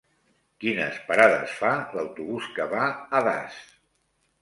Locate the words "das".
3.33-3.65